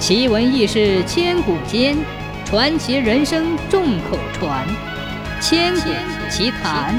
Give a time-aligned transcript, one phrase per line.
[0.00, 1.94] 奇闻异事千古间，
[2.46, 4.66] 传奇人生众口传。
[5.42, 5.90] 千古
[6.30, 6.98] 奇谈。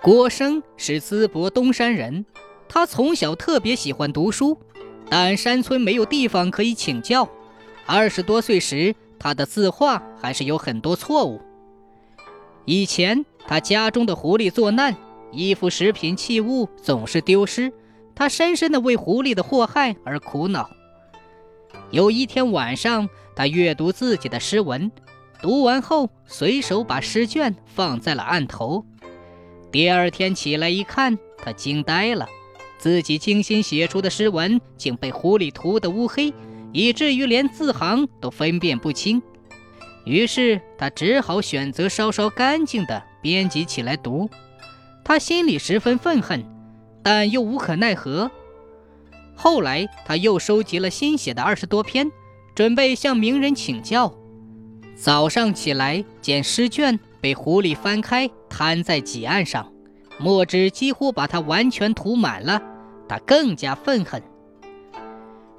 [0.00, 2.24] 郭生是淄博东山人，
[2.68, 4.56] 他从小特别喜欢读书，
[5.10, 7.28] 但山村没有地方可以请教。
[7.84, 11.40] 二十多岁时，他的字画还是有很多错误。
[12.66, 14.96] 以前他家中的狐狸作难，
[15.32, 17.72] 衣服、食品、器物总是丢失。
[18.14, 20.70] 他深深的为狐狸的祸害而苦恼。
[21.90, 24.90] 有一天晚上，他阅读自己的诗文，
[25.40, 28.84] 读完后随手把诗卷放在了案头。
[29.70, 32.26] 第二天起来一看，他惊呆了，
[32.78, 36.32] 自己精心写出的诗文竟被狐狸涂得乌黑，
[36.72, 39.22] 以至于连字行都分辨不清。
[40.04, 44.28] 于是他只好选择稍稍干净的编辑起来读。
[45.04, 46.44] 他心里十分愤恨。
[47.02, 48.30] 但又无可奈何。
[49.34, 52.10] 后来，他又收集了新写的二十多篇，
[52.54, 54.14] 准备向名人请教。
[54.94, 59.72] 早上起来，见诗卷被狐狸翻开，摊在几案上，
[60.18, 62.62] 墨汁几乎把它完全涂满了，
[63.08, 64.22] 他更加愤恨。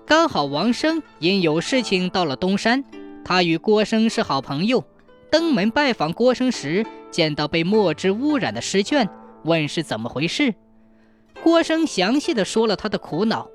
[0.06, 2.84] 刚好王生因有事情到了东山，
[3.26, 4.84] 他与郭生是好朋友，
[5.32, 9.10] 登门拜访郭生时，见到被墨汁污染的诗卷，
[9.44, 10.54] 问是怎么回事。
[11.42, 13.48] 郭生详细的说了他的苦恼，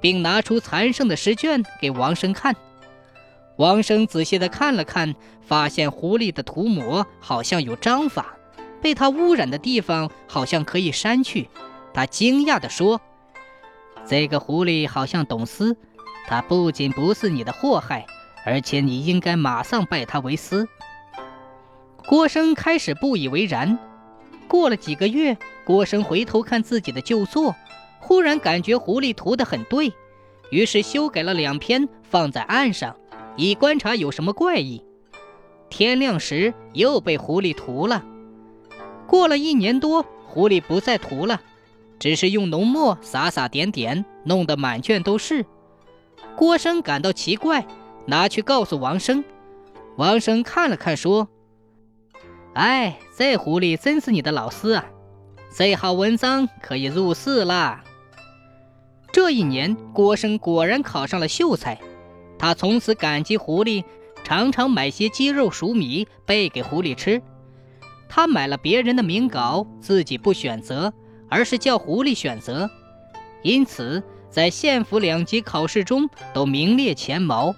[0.00, 2.54] 并拿出残剩的试卷给王生看。
[3.56, 8.36] 王生仔细的看了看，发现狐狸的涂抹好像有章法，
[8.80, 11.48] 被他污染的地方好像可以删去。
[11.92, 13.00] 他惊讶的说
[14.06, 15.76] ：“这个狐狸好像懂诗，
[16.28, 18.06] 它不仅不是你的祸害，
[18.44, 20.68] 而且你应该马上拜他为师。”
[22.06, 23.78] 郭生开始不以为然。
[24.48, 27.54] 过了几个月，郭生回头看自己的旧作，
[28.00, 29.92] 忽然感觉狐狸涂得很对，
[30.50, 32.96] 于是修改了两篇放在案上，
[33.36, 34.82] 以观察有什么怪异。
[35.68, 38.02] 天亮时又被狐狸涂了。
[39.06, 41.40] 过了一年多，狐狸不再涂了，
[41.98, 45.44] 只是用浓墨洒洒点点，弄得满卷都是。
[46.36, 47.66] 郭生感到奇怪，
[48.06, 49.22] 拿去告诉王生。
[49.96, 51.28] 王生看了看，说。
[52.58, 54.84] 哎，这狐狸真是你的老师啊！
[55.56, 57.84] 这号文章可以入试啦。
[59.12, 61.78] 这一年，郭生果然考上了秀才。
[62.36, 63.84] 他从此感激狐狸，
[64.24, 67.22] 常常买些鸡肉、熟米备给狐狸吃。
[68.08, 70.92] 他买了别人的名稿，自己不选择，
[71.28, 72.68] 而是叫狐狸选择，
[73.44, 77.54] 因此在县府两级考试中都名列前茅。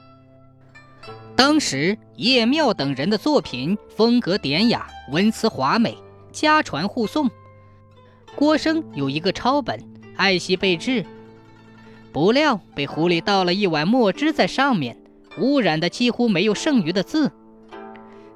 [1.40, 5.96] 当时叶庙等人的作品风格典雅，文辞华美，
[6.30, 7.30] 家传户送。
[8.36, 9.82] 郭生有一个抄本，
[10.16, 11.02] 爱惜备至，
[12.12, 14.98] 不料被狐狸倒了一碗墨汁在上面，
[15.38, 17.32] 污染的几乎没有剩余的字。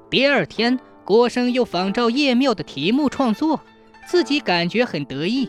[0.09, 3.61] 第二天，郭生又仿照叶庙的题目创作，
[4.07, 5.47] 自己感觉很得意。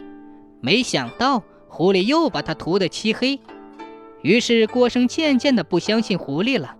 [0.60, 3.40] 没想到狐狸又把它涂得漆黑，
[4.20, 6.76] 于是郭生渐渐的不相信狐狸了。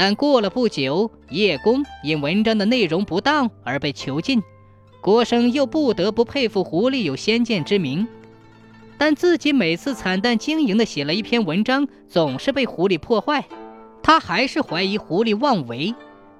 [0.00, 4.40] 但过了不久，叶公因文章的内容不当而被囚禁，
[5.00, 8.06] 郭生又不得不佩服狐狸有先见之明。
[8.96, 13.44] 但自己每次惨淡经营的写了一篇文章，总是被狐狸破坏，
[14.00, 15.92] 他还是怀疑狐狸妄为，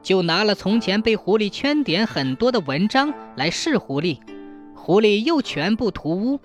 [0.04, 4.20] 就拿了从前被狐狸圈点很多的文章来试狐狸，
[4.76, 6.38] 狐狸又全部涂污。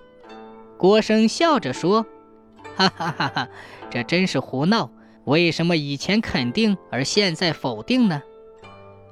[0.76, 2.04] 郭生笑着说
[2.74, 3.48] ：“哈哈哈哈，
[3.88, 4.90] 这真是胡闹。”
[5.24, 8.22] 为什么以前肯定而现在否定呢？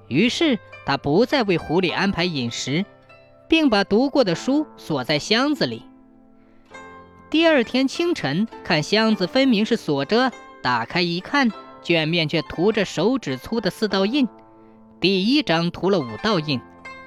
[0.08, 2.84] 于是他不再为狐狸安排饮食，
[3.48, 5.82] 并把读过的书锁在箱子里。
[7.30, 10.30] 第二天清晨，看箱子分明是锁着，
[10.62, 11.50] 打开一看，
[11.82, 14.28] 卷面却涂着手指粗的四道印。
[15.00, 16.60] 第一张涂了五道印，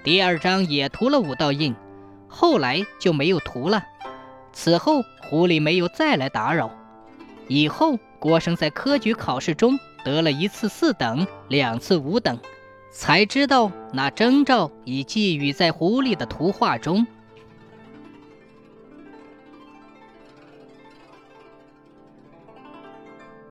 [0.04, 1.76] 第二张也涂了五道印，
[2.28, 3.84] 后来就没有涂了。
[4.52, 6.72] 此后狐狸没有再来打扰。
[7.48, 7.98] 以后。
[8.18, 12.40] 郭生在科举考试中得了一次四等，两次五等，
[12.92, 17.06] 才知道那征兆已寄予在狐狸的图画中。